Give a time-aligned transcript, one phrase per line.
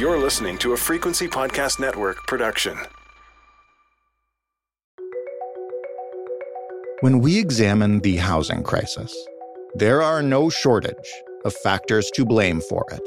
[0.00, 2.74] You're listening to a Frequency Podcast Network production.
[7.00, 9.14] When we examine the housing crisis,
[9.74, 10.94] there are no shortage
[11.44, 13.06] of factors to blame for it.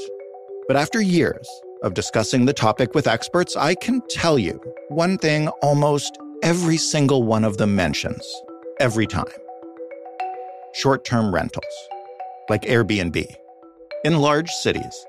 [0.67, 1.49] But after years
[1.81, 7.23] of discussing the topic with experts, I can tell you one thing almost every single
[7.23, 8.23] one of them mentions
[8.80, 9.33] every time
[10.75, 11.73] short term rentals,
[12.52, 13.35] like Airbnb.
[14.05, 15.07] In large cities,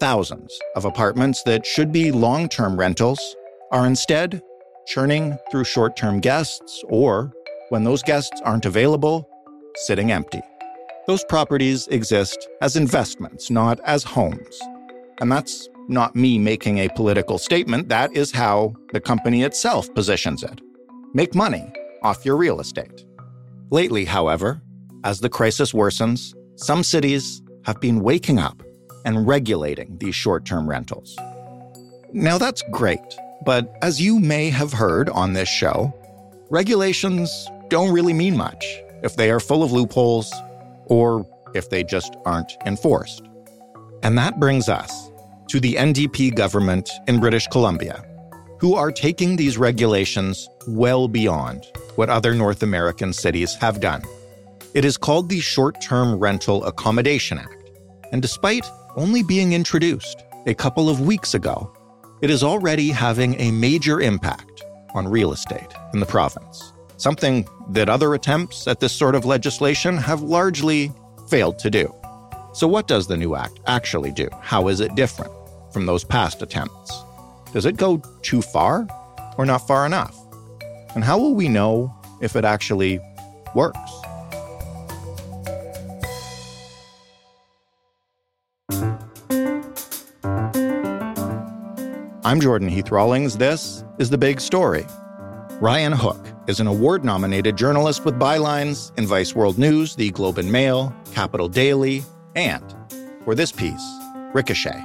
[0.00, 3.36] thousands of apartments that should be long term rentals
[3.72, 4.42] are instead
[4.86, 7.32] churning through short term guests or
[7.70, 9.28] when those guests aren't available,
[9.76, 10.40] sitting empty.
[11.06, 14.58] Those properties exist as investments, not as homes.
[15.20, 20.42] And that's not me making a political statement, that is how the company itself positions
[20.42, 20.60] it.
[21.12, 21.70] Make money
[22.02, 23.04] off your real estate.
[23.70, 24.62] Lately, however,
[25.04, 28.62] as the crisis worsens, some cities have been waking up
[29.04, 31.16] and regulating these short term rentals.
[32.12, 33.00] Now, that's great,
[33.44, 35.92] but as you may have heard on this show,
[36.50, 38.64] regulations don't really mean much
[39.02, 40.32] if they are full of loopholes
[40.86, 43.22] or if they just aren't enforced.
[44.02, 45.10] And that brings us
[45.48, 48.04] to the NDP government in British Columbia,
[48.60, 51.64] who are taking these regulations well beyond
[51.96, 54.02] what other North American cities have done.
[54.74, 57.70] It is called the Short Term Rental Accommodation Act.
[58.12, 61.72] And despite only being introduced a couple of weeks ago,
[62.22, 64.62] it is already having a major impact
[64.94, 69.96] on real estate in the province something that other attempts at this sort of legislation
[69.96, 70.92] have largely
[71.28, 71.92] failed to do.
[72.52, 74.28] So, what does the new act actually do?
[74.40, 75.32] How is it different
[75.72, 77.02] from those past attempts?
[77.52, 78.86] Does it go too far
[79.36, 80.16] or not far enough?
[80.94, 83.00] And how will we know if it actually
[83.54, 83.90] works?
[92.26, 93.36] I'm Jordan Heath Rawlings.
[93.36, 94.86] This is The Big Story.
[95.60, 100.38] Ryan Hook is an award nominated journalist with bylines in Vice World News, The Globe
[100.38, 102.02] and Mail, Capital Daily,
[102.34, 102.74] and,
[103.26, 103.84] for this piece,
[104.32, 104.82] Ricochet.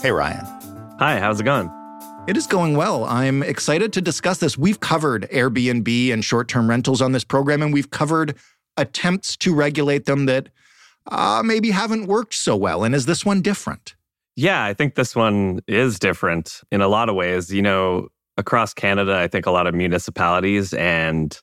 [0.00, 0.46] Hey, Ryan.
[1.00, 1.68] Hi, how's it going?
[2.28, 3.04] It is going well.
[3.06, 4.56] I'm excited to discuss this.
[4.56, 8.36] We've covered Airbnb and short term rentals on this program, and we've covered
[8.76, 10.50] attempts to regulate them that
[11.08, 12.84] uh, maybe haven't worked so well.
[12.84, 13.95] And is this one different?
[14.36, 17.52] Yeah, I think this one is different in a lot of ways.
[17.52, 21.38] You know, across Canada, I think a lot of municipalities and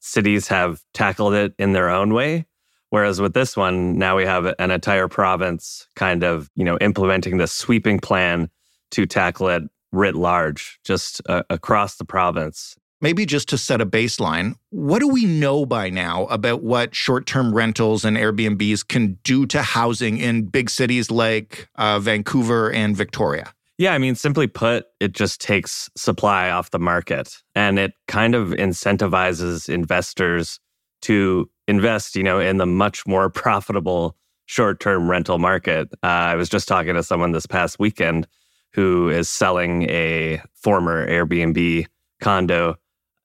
[0.00, 2.46] cities have tackled it in their own way.
[2.90, 7.36] Whereas with this one, now we have an entire province kind of, you know, implementing
[7.36, 8.48] the sweeping plan
[8.92, 12.76] to tackle it writ large, just uh, across the province.
[13.00, 17.26] Maybe just to set a baseline, what do we know by now about what short
[17.26, 22.96] term rentals and Airbnbs can do to housing in big cities like uh, Vancouver and
[22.96, 23.52] Victoria?
[23.78, 28.34] Yeah, I mean, simply put, it just takes supply off the market and it kind
[28.34, 30.58] of incentivizes investors
[31.02, 34.16] to invest, you know, in the much more profitable
[34.46, 35.88] short-term rental market.
[36.02, 38.26] Uh, I was just talking to someone this past weekend
[38.72, 41.86] who is selling a former Airbnb
[42.20, 42.76] condo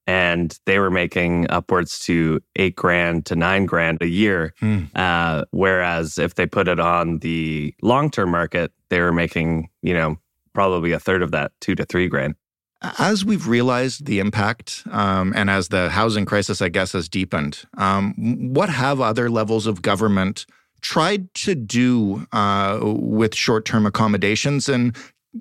[0.06, 4.54] and they were making upwards to eight grand to nine grand a year.
[4.60, 4.86] Hmm.
[4.96, 9.94] Uh, whereas if they put it on the long term market, they were making, you
[9.94, 10.18] know,
[10.54, 12.36] probably a third of that, two to three grand.
[13.00, 17.64] As we've realized the impact, um, and as the housing crisis, I guess, has deepened,
[17.78, 18.14] um,
[18.54, 20.46] what have other levels of government
[20.82, 24.68] tried to do uh, with short term accommodations?
[24.68, 24.96] And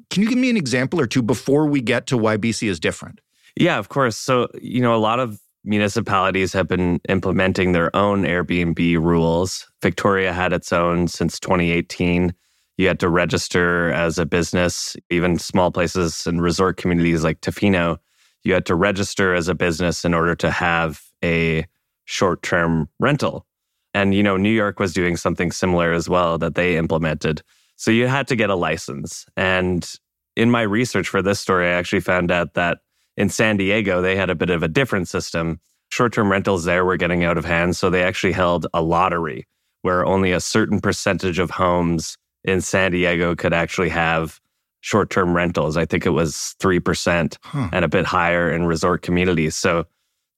[0.08, 2.78] can you give me an example or two before we get to why BC is
[2.78, 3.20] different?
[3.57, 4.16] Yeah, of course.
[4.16, 9.71] So, you know, a lot of municipalities have been implementing their own Airbnb rules.
[9.81, 12.34] Victoria had its own since 2018.
[12.78, 17.99] You had to register as a business, even small places and resort communities like Tofino.
[18.43, 21.66] You had to register as a business in order to have a
[22.07, 23.47] short term rental.
[23.95, 27.43] And, you know, New York was doing something similar as well that they implemented.
[27.77, 29.27] So you had to get a license.
[29.37, 29.89] And
[30.34, 32.78] in my research for this story, I actually found out that
[33.16, 35.60] in San Diego, they had a bit of a different system.
[35.91, 37.76] Short term rentals there were getting out of hand.
[37.76, 39.47] So they actually held a lottery
[39.82, 44.41] where only a certain percentage of homes in San Diego could actually have
[44.80, 45.76] short term rentals.
[45.76, 47.68] I think it was 3% huh.
[47.72, 49.54] and a bit higher in resort communities.
[49.54, 49.86] So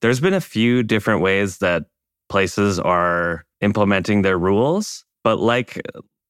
[0.00, 1.84] there's been a few different ways that
[2.28, 5.04] places are implementing their rules.
[5.22, 5.80] But like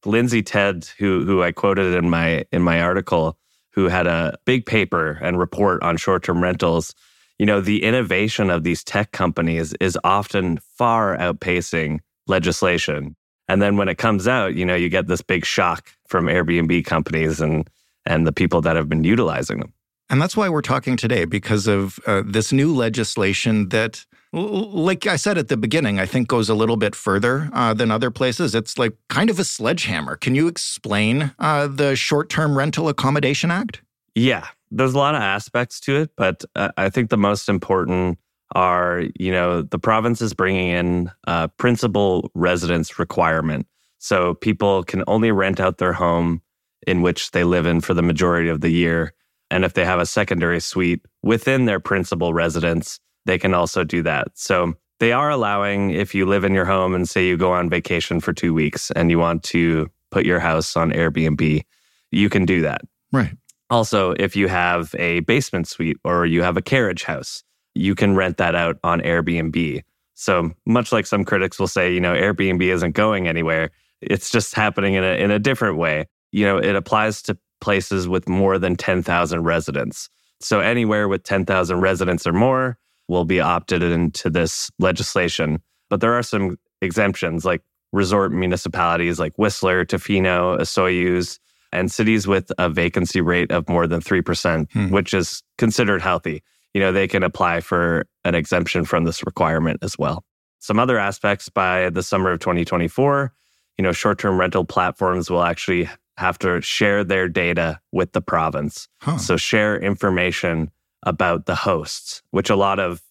[0.05, 3.39] Lindsay Tedds, who who I quoted in my in my article,
[3.75, 6.95] who had a big paper and report on short-term rentals,
[7.39, 13.17] you know, the innovation of these tech companies is often far outpacing legislation.
[13.49, 16.85] And then when it comes out, you know, you get this big shock from Airbnb
[16.85, 17.69] companies and
[18.07, 19.73] and the people that have been utilizing them.
[20.11, 24.05] And that's why we're talking today because of uh, this new legislation that
[24.35, 27.91] like I said at the beginning, I think goes a little bit further uh, than
[27.91, 28.55] other places.
[28.55, 30.17] It's like kind of a sledgehammer.
[30.17, 33.83] Can you explain uh, the Short Term Rental Accommodation Act?
[34.15, 38.19] Yeah, there's a lot of aspects to it, but uh, I think the most important
[38.55, 43.67] are, you know, the province is bringing in a principal residence requirement.
[43.99, 46.43] So people can only rent out their home
[46.87, 49.15] in which they live in for the majority of the year.
[49.51, 54.03] And if they have a secondary suite within their principal residence, they can also do
[54.03, 54.29] that.
[54.35, 57.69] So they are allowing, if you live in your home and say you go on
[57.69, 61.63] vacation for two weeks and you want to put your house on Airbnb,
[62.11, 62.83] you can do that.
[63.13, 63.37] Right.
[63.71, 67.43] Also, if you have a basement suite or you have a carriage house,
[67.75, 69.83] you can rent that out on Airbnb.
[70.15, 73.71] So much like some critics will say, you know, Airbnb isn't going anywhere.
[74.01, 76.07] It's just happening in a in a different way.
[76.31, 80.09] You know, it applies to places with more than 10,000 residents.
[80.41, 82.79] So anywhere with 10,000 residents or more,
[83.09, 85.61] will be opted into this legislation.
[85.91, 87.63] But there are some exemptions like
[87.93, 91.39] resort municipalities like Whistler, Tofino, Osoyoos,
[91.73, 94.89] and cities with a vacancy rate of more than 3%, hmm.
[94.91, 96.43] which is considered healthy.
[96.73, 100.25] You know, they can apply for an exemption from this requirement as well.
[100.59, 103.33] Some other aspects by the summer of 2024,
[103.79, 108.21] you know, short term rental platforms will actually have to share their data with the
[108.21, 108.89] province.
[109.01, 109.19] Huh.
[109.19, 110.71] So, share information
[111.05, 113.03] about the hosts, which a lot of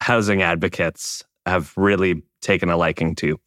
[0.00, 3.38] housing advocates have really taken a liking to.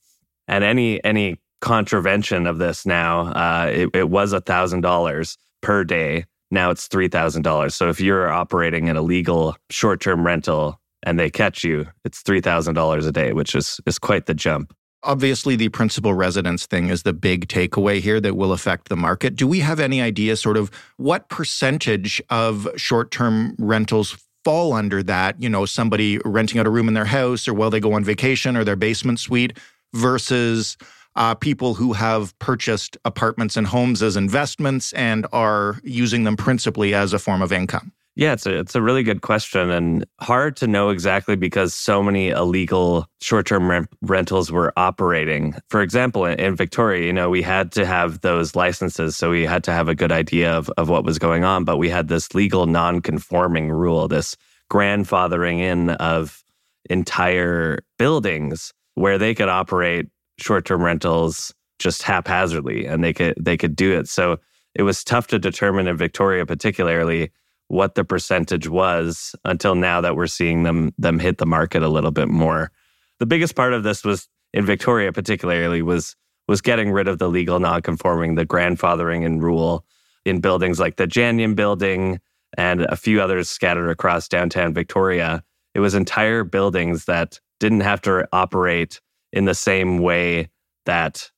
[0.48, 5.84] And any any contravention of this now, uh, it, it was a thousand dollars per
[5.84, 6.26] day.
[6.52, 7.76] Now it's three thousand dollars.
[7.76, 12.42] So if you're operating an illegal short term rental and they catch you, it's three
[12.42, 14.74] thousand dollars a day, which is is quite the jump.
[15.06, 19.36] Obviously, the principal residence thing is the big takeaway here that will affect the market.
[19.36, 25.04] Do we have any idea, sort of, what percentage of short term rentals fall under
[25.04, 25.40] that?
[25.40, 28.04] You know, somebody renting out a room in their house or while they go on
[28.04, 29.60] vacation or their basement suite
[29.94, 30.76] versus
[31.16, 36.96] uh, people who have purchased apartments and homes as investments and are using them principally
[36.96, 37.92] as a form of income?
[38.18, 42.02] Yeah, it's a it's a really good question and hard to know exactly because so
[42.02, 45.54] many illegal short-term rent- rentals were operating.
[45.70, 49.46] For example, in, in, Victoria, you know, we had to have those licenses, so we
[49.46, 52.08] had to have a good idea of of what was going on, but we had
[52.08, 54.38] this legal non-conforming rule, this
[54.72, 56.42] grandfathering in of
[56.90, 60.08] entire buildings where they could operate
[60.40, 64.08] short-term rentals just haphazardly and they could they could do it.
[64.08, 64.38] So
[64.74, 67.32] it was tough to determine in Victoria particularly
[67.68, 71.90] what the percentage was until now that we're seeing them them hit the market a
[71.90, 72.72] little bit more.
[73.20, 76.16] The biggest part of this was in Victoria particularly was
[76.48, 79.84] was getting rid of the legal non-conforming, the grandfathering and rule
[80.26, 82.20] in buildings like the Janion building
[82.58, 85.44] and a few others scattered across downtown Victoria.
[85.74, 89.02] It was entire buildings that didn't have to operate
[89.34, 90.50] in the same way
[90.86, 91.32] that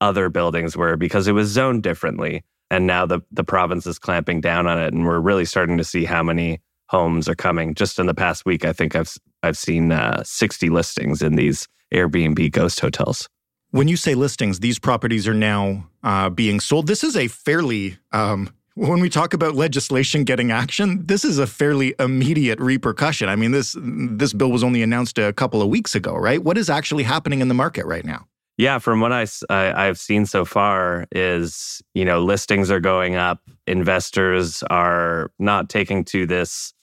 [0.00, 4.40] other buildings were because it was zoned differently and now the the province is clamping
[4.40, 7.98] down on it and we're really starting to see how many homes are coming just
[7.98, 12.50] in the past week i think i've i've seen uh, 60 listings in these airbnb
[12.52, 13.28] ghost hotels
[13.70, 17.98] when you say listings these properties are now uh, being sold this is a fairly
[18.12, 23.28] um, when we talk about legislation getting action, this is a fairly immediate repercussion.
[23.28, 26.42] I mean, this this bill was only announced a couple of weeks ago, right?
[26.42, 28.27] What is actually happening in the market right now?
[28.58, 33.14] Yeah, from what I, I have seen so far is you know listings are going
[33.14, 33.40] up.
[33.68, 36.74] Investors are not taking to this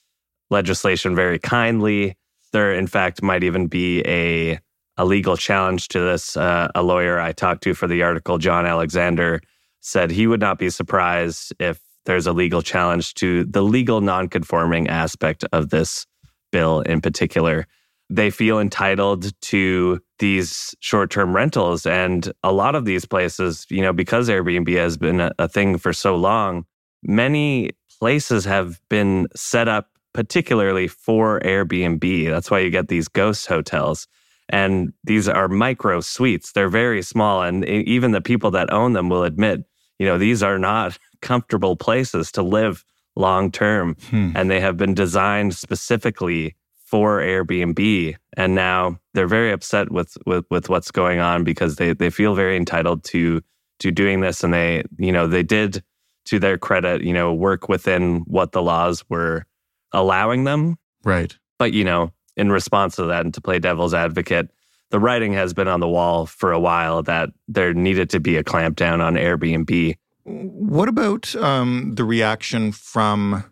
[0.49, 2.15] legislation very kindly.
[2.53, 4.59] There, in fact, might even be a
[4.95, 6.37] a legal challenge to this.
[6.37, 9.41] Uh, a lawyer I talked to for the article, John Alexander,
[9.81, 14.87] said he would not be surprised if there's a legal challenge to the legal nonconforming
[14.87, 16.05] aspect of this
[16.53, 17.67] bill in particular
[18.09, 21.85] they feel entitled to these short-term rentals.
[21.85, 25.77] And a lot of these places you know because airbnb has been a, a, thing
[25.77, 26.65] for so long
[27.03, 32.29] many places have been set up particularly for airbnb.
[32.29, 34.07] That's why you get these ghost hotels.
[34.47, 36.53] And these are micro suites.
[36.53, 37.41] They're very small.
[37.41, 39.65] And even the people that own them will admit
[39.99, 42.83] you know these are not comfortable places to live
[43.15, 43.95] long term.
[44.09, 44.31] Hmm.
[44.35, 48.15] And they have been designed specifically for Airbnb.
[48.37, 52.35] And now they're very upset with, with, with what's going on because they, they feel
[52.35, 53.41] very entitled to,
[53.79, 54.43] to doing this.
[54.43, 55.83] And they, you know, they did,
[56.25, 59.45] to their credit, you know, work within what the laws were
[59.91, 60.77] allowing them.
[61.03, 61.35] Right.
[61.59, 64.49] But, you know, in response to that and to play devil's advocate,
[64.91, 68.37] the writing has been on the wall for a while that there needed to be
[68.37, 69.95] a clampdown on Airbnb.
[70.23, 73.43] What about um, the reaction from,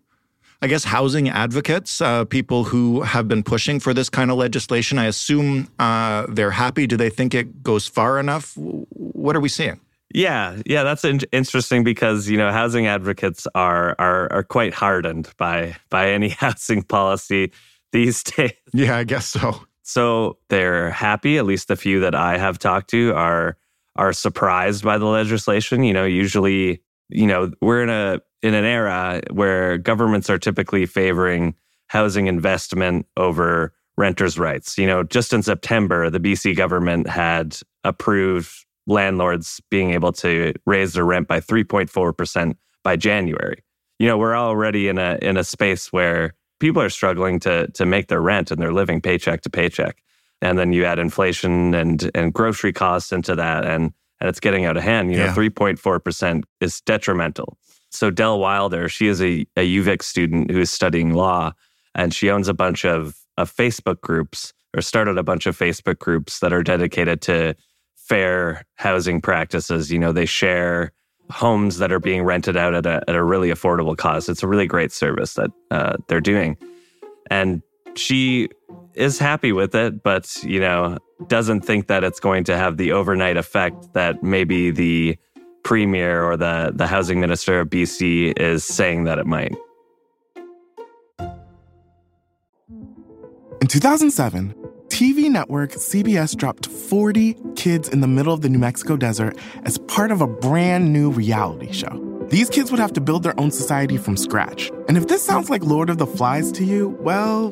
[0.64, 4.98] I guess, housing advocates, uh, people who have been pushing for this kind of legislation?
[4.98, 6.88] I assume uh, they're happy.
[6.88, 8.54] Do they think it goes far enough?
[8.56, 9.82] What are we seeing?
[10.14, 15.30] Yeah, yeah, that's in- interesting because you know housing advocates are are are quite hardened
[15.38, 17.52] by by any housing policy
[17.92, 18.54] these days.
[18.72, 19.66] Yeah, I guess so.
[19.82, 21.38] So they're happy.
[21.38, 23.58] At least the few that I have talked to are
[23.98, 25.84] are surprised by the legislation.
[25.84, 30.86] You know, usually, you know, we're in a in an era where governments are typically
[30.86, 31.56] favoring
[31.88, 34.78] housing investment over renters' rights.
[34.78, 40.94] You know, just in September, the BC government had approved landlords being able to raise
[40.94, 43.64] their rent by 3.4% by January.
[43.98, 47.86] You know, we're already in a in a space where people are struggling to to
[47.86, 50.02] make their rent and they're living paycheck to paycheck.
[50.42, 54.66] And then you add inflation and and grocery costs into that and and it's getting
[54.66, 55.12] out of hand.
[55.12, 55.36] You know, Yeah.
[55.36, 57.58] 3.4% is detrimental.
[57.94, 61.54] So Del Wilder, she is a, a UVic student who is studying law
[61.96, 66.00] and she owns a bunch of, of Facebook groups or started a bunch of Facebook
[66.00, 67.56] groups that are dedicated to
[67.96, 69.92] fair housing practices.
[69.92, 70.92] You know, they share
[71.30, 74.28] homes that are being rented out at a, at a really affordable cost.
[74.28, 76.58] It's a really great service that uh, they're doing.
[77.30, 77.62] And
[77.96, 78.50] she
[78.96, 80.98] is happy with it, but, you know,
[81.28, 85.18] doesn't think that it's going to have the overnight effect that maybe the
[85.74, 89.56] premier or the, the housing minister of BC is saying that it might.
[93.60, 94.54] In 2007,
[94.90, 99.80] TV network CBS dropped 40 kids in the middle of the New Mexico desert as
[99.80, 102.28] part of a brand new reality show.
[102.30, 104.70] These kids would have to build their own society from scratch.
[104.88, 107.50] And if this sounds like Lord of the Flies to you, well,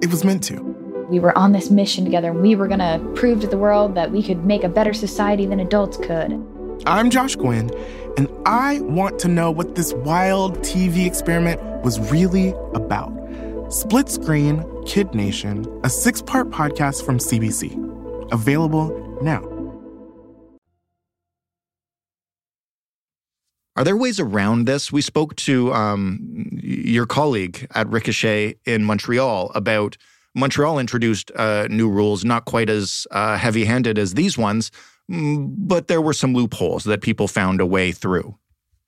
[0.00, 0.62] it was meant to.
[1.10, 3.96] We were on this mission together and we were going to prove to the world
[3.96, 6.40] that we could make a better society than adults could.
[6.86, 7.70] I'm Josh Gwynn,
[8.18, 13.10] and I want to know what this wild TV experiment was really about.
[13.70, 17.72] Split Screen Kid Nation, a six part podcast from CBC.
[18.30, 19.42] Available now.
[23.76, 24.92] Are there ways around this?
[24.92, 29.96] We spoke to um, your colleague at Ricochet in Montreal about
[30.34, 34.70] Montreal introduced uh, new rules, not quite as uh, heavy handed as these ones,
[35.08, 38.36] but there were some loopholes that people found a way through.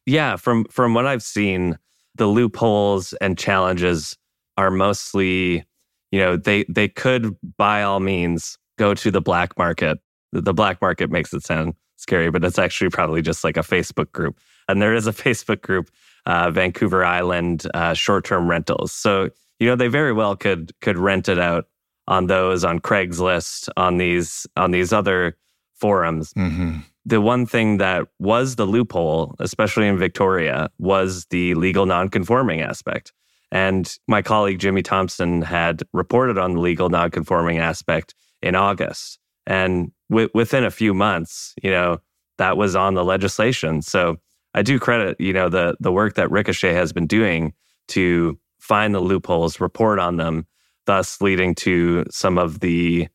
[0.06, 1.78] Yeah, from from what I've seen,
[2.14, 4.16] the loopholes and challenges
[4.56, 5.64] are mostly,
[6.10, 9.98] you know, they they could by all means go to the black market.
[10.32, 14.12] The- black market makes it sound scary, but it's actually probably just like a Facebook
[14.12, 14.38] group.
[14.68, 15.90] And there is a Facebook group,
[16.24, 18.92] uh, Vancouver Island uh, short term rentals.
[18.92, 21.66] So you know they very well could could rent it out
[22.08, 25.36] on those on Craigslist on these on these other
[25.76, 26.78] forums Mm-hmm.
[27.04, 33.12] the one thing that was the loophole, especially in Victoria, was the legal nonconforming aspect.
[33.52, 39.18] And my colleague Jimmy Thompson had reported on the legal nonconforming aspect in August.
[39.46, 41.98] And wi- within a few months, you know,
[42.38, 43.82] that was on the legislation.
[43.82, 44.16] So
[44.54, 47.52] I do credit, you know, the the work that Ricochet has been doing
[47.88, 50.46] to find the loopholes, report on them,
[50.86, 53.06] thus leading to some of the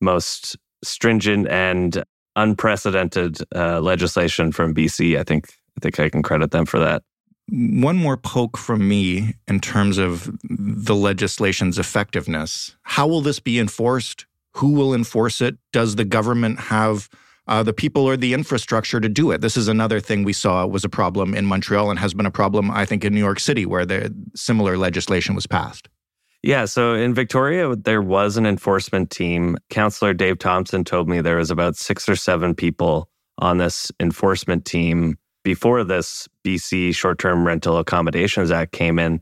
[0.00, 2.04] most stringent and
[2.36, 5.18] unprecedented uh, legislation from BC.
[5.18, 7.02] I think I think I can credit them for that.
[7.48, 12.76] One more poke from me in terms of the legislation's effectiveness.
[12.82, 14.26] How will this be enforced?
[14.54, 15.56] Who will enforce it?
[15.72, 17.08] Does the government have
[17.48, 19.40] uh, the people or the infrastructure to do it?
[19.40, 22.30] This is another thing we saw was a problem in Montreal and has been a
[22.30, 25.88] problem, I think, in New York City, where the similar legislation was passed.
[26.42, 29.58] Yeah, so in Victoria, there was an enforcement team.
[29.68, 34.64] Counselor Dave Thompson told me there was about six or seven people on this enforcement
[34.64, 39.20] team before this BC Short Term Rental Accommodations Act came in.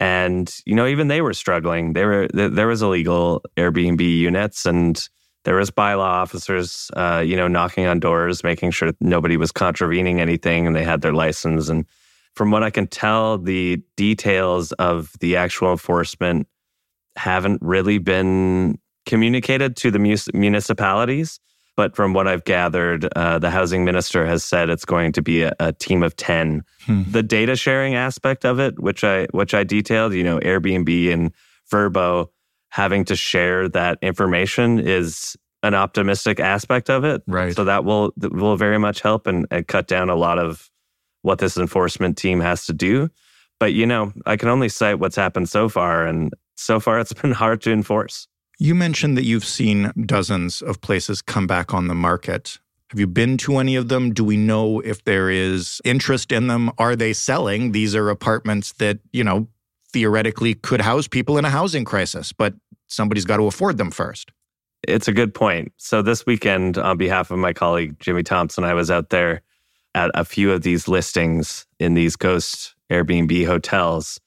[0.00, 1.92] And, you know, even they were struggling.
[1.92, 5.08] They were, th- there was illegal Airbnb units and
[5.44, 10.20] there was bylaw officers, uh, you know, knocking on doors, making sure nobody was contravening
[10.20, 11.68] anything and they had their license.
[11.68, 11.84] And
[12.34, 16.48] from what I can tell, the details of the actual enforcement
[17.16, 21.40] haven't really been communicated to the mus- municipalities.
[21.76, 25.42] But from what I've gathered, uh, the housing minister has said it's going to be
[25.42, 26.62] a, a team of 10.
[26.86, 27.02] Hmm.
[27.08, 31.32] The data sharing aspect of it, which I which I detailed, you know, Airbnb and
[31.72, 32.28] Vrbo
[32.68, 37.22] having to share that information is an optimistic aspect of it.
[37.26, 37.54] Right.
[37.54, 40.70] So that will that will very much help and, and cut down a lot of
[41.22, 43.08] what this enforcement team has to do.
[43.58, 47.12] But you know, I can only cite what's happened so far, and so far it's
[47.12, 48.28] been hard to enforce.
[48.58, 52.58] You mentioned that you've seen dozens of places come back on the market.
[52.88, 54.12] Have you been to any of them?
[54.12, 56.70] Do we know if there is interest in them?
[56.78, 57.72] Are they selling?
[57.72, 59.48] These are apartments that, you know,
[59.92, 62.54] theoretically could house people in a housing crisis, but
[62.86, 64.30] somebody's got to afford them first.
[64.86, 65.72] It's a good point.
[65.78, 69.42] So this weekend, on behalf of my colleague Jimmy Thompson, I was out there
[69.94, 74.20] at a few of these listings in these ghost Airbnb hotels.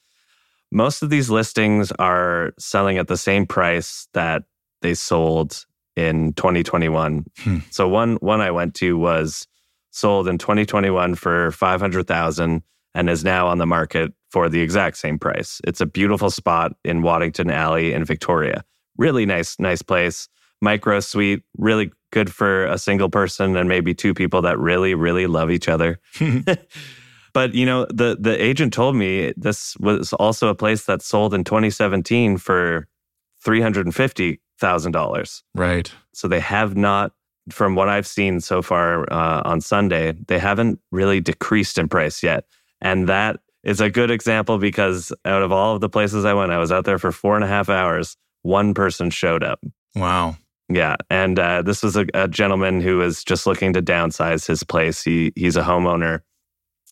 [0.71, 4.43] Most of these listings are selling at the same price that
[4.81, 7.25] they sold in 2021.
[7.39, 7.57] Hmm.
[7.71, 9.47] So one one I went to was
[9.91, 12.61] sold in 2021 for 500,000
[12.93, 15.59] and is now on the market for the exact same price.
[15.65, 18.63] It's a beautiful spot in Waddington Alley in Victoria.
[18.97, 20.27] Really nice nice place.
[20.61, 25.27] Micro suite, really good for a single person and maybe two people that really really
[25.27, 25.99] love each other.
[27.33, 31.33] But you know, the the agent told me this was also a place that sold
[31.33, 32.87] in 2017 for
[33.43, 35.43] three hundred and fifty thousand dollars.
[35.55, 35.91] Right.
[36.13, 37.11] So they have not,
[37.49, 42.23] from what I've seen so far uh, on Sunday, they haven't really decreased in price
[42.23, 42.45] yet,
[42.81, 46.51] and that is a good example because out of all of the places I went,
[46.51, 48.15] I was out there for four and a half hours.
[48.43, 49.59] One person showed up.
[49.95, 50.37] Wow.
[50.69, 54.63] Yeah, and uh, this was a, a, gentleman who was just looking to downsize his
[54.63, 55.01] place.
[55.01, 56.21] He he's a homeowner,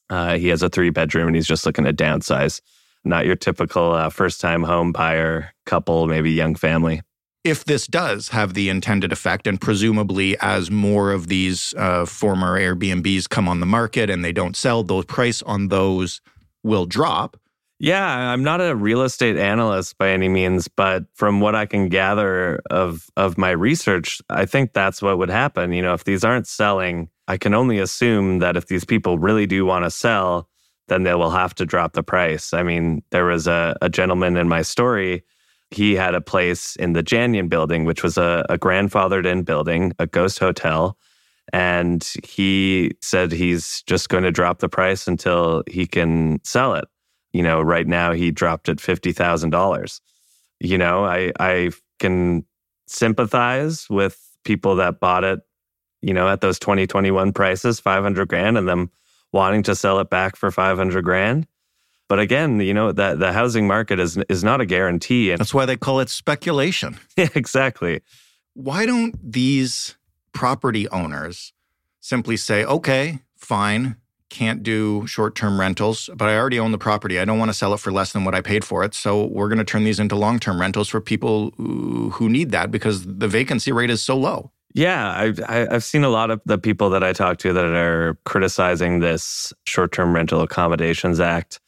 [0.09, 2.62] uh, he has a three bedroom and he's just looking to downsize.
[3.03, 7.01] Not your typical uh, first time home buyer couple, maybe young family.
[7.43, 12.59] If this does have the intended effect, and presumably as more of these uh, former
[12.59, 16.21] Airbnbs come on the market and they don't sell, the price on those
[16.63, 17.38] will drop.
[17.77, 21.89] Yeah, I'm not a real estate analyst by any means, but from what I can
[21.89, 25.74] gather of of my research, I think that's what would happen.
[25.74, 29.46] You know, if these aren't selling, I can only assume that if these people really
[29.46, 30.50] do want to sell,
[30.88, 32.53] then they will have to drop the price.
[32.53, 35.24] I mean, there was a, a gentleman in my story.
[35.72, 39.94] He had a place in the Janion building, which was a, a grandfathered in building,
[39.98, 40.98] a ghost hotel.
[41.51, 46.85] And he said he's just going to drop the price until he can sell it.
[47.33, 50.01] You know, right now he dropped it $50,000.
[50.59, 52.46] You know, I, I can
[52.88, 55.40] sympathize with people that bought it
[56.05, 58.91] you know, at those 2021 prices, 500 grand, and them
[59.33, 61.48] wanting to sell it back for 500 grand.
[62.07, 65.31] But again, you know, that the housing market is is not a guarantee.
[65.31, 67.00] And that's why they call it speculation.
[67.18, 68.01] Yeah, exactly.
[68.53, 69.98] Why don't these
[70.31, 71.53] property owners
[72.01, 73.96] simply say, okay, fine,
[74.29, 77.20] can't do short term rentals, but I already own the property.
[77.20, 78.94] I don't want to sell it for less than what I paid for it.
[78.94, 82.70] So we're going to turn these into long term rentals for people who need that
[82.70, 84.51] because the vacancy rate is so low.
[84.75, 88.18] Yeah, I've I've seen a lot of the people that I talk to that are
[88.25, 91.61] criticizing this short-term rental accommodations act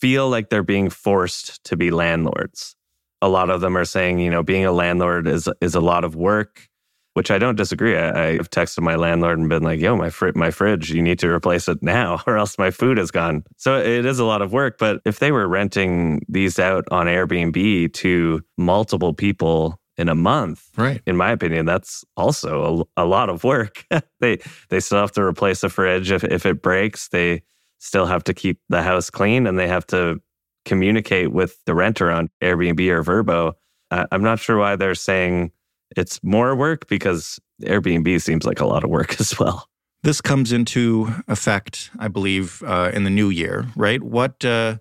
[0.00, 2.74] feel like they're being forced to be landlords.
[3.20, 6.02] A lot of them are saying, you know, being a landlord is is a lot
[6.02, 6.66] of work,
[7.12, 7.94] which I don't disagree.
[7.94, 11.18] I, have texted my landlord and been like, "Yo, my fr- my fridge, you need
[11.18, 14.40] to replace it now, or else my food is gone." So it is a lot
[14.40, 14.78] of work.
[14.78, 20.68] But if they were renting these out on Airbnb to multiple people in a month.
[20.76, 21.00] Right.
[21.06, 23.84] In my opinion, that's also a, a lot of work.
[24.20, 27.08] they they still have to replace the fridge if if it breaks.
[27.08, 27.42] They
[27.78, 30.20] still have to keep the house clean and they have to
[30.64, 33.52] communicate with the renter on Airbnb or Vrbo.
[33.90, 35.52] Uh, I'm not sure why they're saying
[35.96, 39.68] it's more work because Airbnb seems like a lot of work as well.
[40.02, 44.02] This comes into effect, I believe, uh, in the new year, right?
[44.02, 44.78] What uh,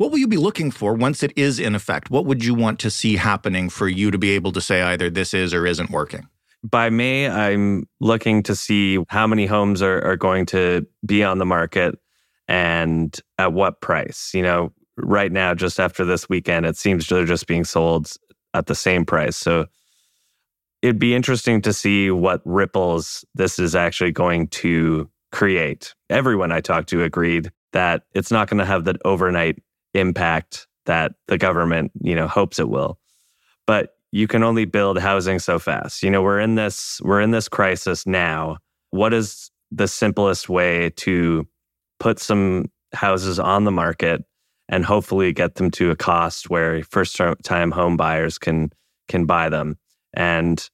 [0.00, 2.10] what will you be looking for once it is in effect?
[2.10, 5.10] What would you want to see happening for you to be able to say either
[5.10, 6.26] this is or isn't working?
[6.64, 11.36] By May, I'm looking to see how many homes are, are going to be on
[11.36, 11.98] the market
[12.48, 14.30] and at what price.
[14.32, 18.10] You know, right now, just after this weekend, it seems they're just being sold
[18.54, 19.36] at the same price.
[19.36, 19.66] So
[20.80, 25.94] it'd be interesting to see what ripples this is actually going to create.
[26.08, 29.58] Everyone I talked to agreed that it's not going to have that overnight
[29.94, 32.98] impact that the government, you know, hopes it will.
[33.66, 36.02] But you can only build housing so fast.
[36.02, 38.58] You know, we're in this we're in this crisis now.
[38.90, 41.46] What is the simplest way to
[42.00, 44.24] put some houses on the market
[44.68, 48.70] and hopefully get them to a cost where first time home buyers can
[49.08, 49.76] can buy them?
[50.14, 50.68] And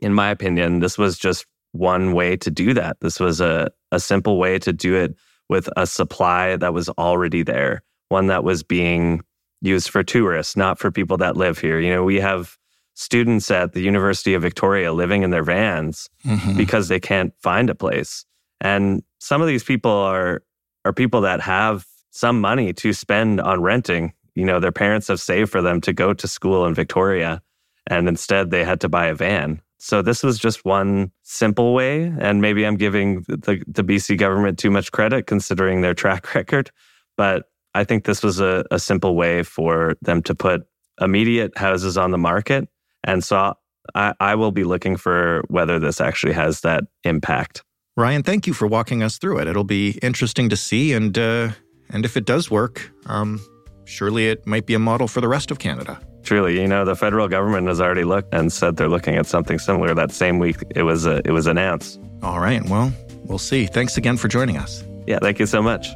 [0.00, 2.96] in my opinion, this was just one way to do that.
[3.00, 5.14] This was a, a simple way to do it
[5.48, 9.22] with a supply that was already there, one that was being
[9.62, 11.80] used for tourists, not for people that live here.
[11.80, 12.58] You know, we have
[12.94, 16.56] students at the University of Victoria living in their vans mm-hmm.
[16.56, 18.24] because they can't find a place.
[18.60, 20.42] And some of these people are
[20.84, 24.12] are people that have some money to spend on renting.
[24.34, 27.42] You know, their parents have saved for them to go to school in Victoria
[27.86, 29.60] and instead they had to buy a van.
[29.78, 34.58] So this was just one simple way and maybe I'm giving the the BC government
[34.58, 36.70] too much credit considering their track record,
[37.16, 40.66] but I think this was a, a simple way for them to put
[41.00, 42.68] immediate houses on the market
[43.04, 43.54] and so
[43.94, 47.62] I, I will be looking for whether this actually has that impact.
[47.96, 49.48] Ryan, thank you for walking us through it.
[49.48, 51.50] It'll be interesting to see, and uh,
[51.90, 53.40] and if it does work, um,
[53.84, 56.00] surely it might be a model for the rest of Canada.
[56.22, 59.58] Truly, you know, the federal government has already looked and said they're looking at something
[59.58, 62.00] similar that same week it was uh, it was announced.
[62.22, 62.92] All right, well,
[63.24, 63.66] we'll see.
[63.66, 64.84] Thanks again for joining us.
[65.06, 65.88] Yeah, thank you so much.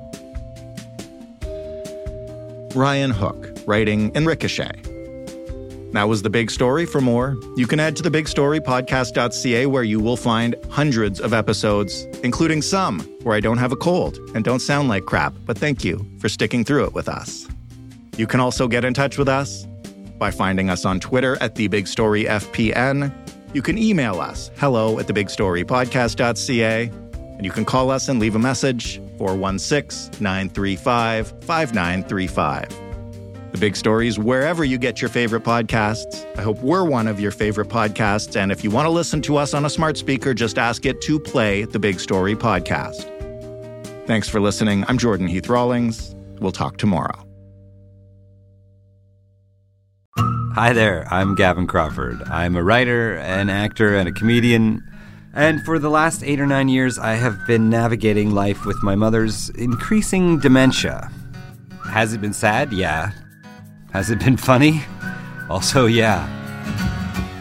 [2.74, 4.82] Ryan Hook, writing in Ricochet.
[5.92, 6.86] That was the big story.
[6.86, 12.62] For more, you can head to thebigstorypodcast.ca where you will find hundreds of episodes, including
[12.62, 16.04] some where I don't have a cold and don't sound like crap, but thank you
[16.18, 17.46] for sticking through it with us.
[18.16, 19.66] You can also get in touch with us
[20.18, 23.12] by finding us on Twitter at thebigstoryfpn.
[23.54, 28.40] You can email us, hello at thebigstorypodcast.ca, and you can call us and leave a
[28.40, 32.84] message 416 935 5935.
[33.52, 36.26] The Big Stories, wherever you get your favorite podcasts.
[36.36, 38.34] I hope we're one of your favorite podcasts.
[38.34, 41.00] And if you want to listen to us on a smart speaker, just ask it
[41.02, 43.10] to play the Big Story podcast.
[44.06, 44.84] Thanks for listening.
[44.88, 46.16] I'm Jordan Heath Rawlings.
[46.40, 47.24] We'll talk tomorrow.
[50.54, 52.22] Hi there, I'm Gavin Crawford.
[52.24, 54.82] I'm a writer, an actor, and a comedian.
[55.36, 58.94] And for the last eight or nine years, I have been navigating life with my
[58.94, 61.10] mother's increasing dementia.
[61.86, 62.72] Has it been sad?
[62.72, 63.10] Yeah.
[63.92, 64.82] Has it been funny?
[65.50, 66.28] Also, yeah.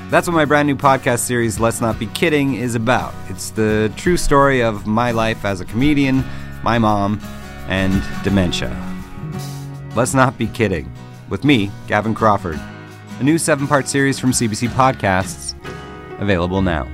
[0.09, 3.13] That's what my brand new podcast series, Let's Not Be Kidding, is about.
[3.29, 6.23] It's the true story of my life as a comedian,
[6.63, 7.19] my mom,
[7.67, 8.75] and dementia.
[9.95, 10.91] Let's Not Be Kidding,
[11.29, 12.59] with me, Gavin Crawford.
[13.19, 15.53] A new seven part series from CBC Podcasts,
[16.19, 16.87] available now.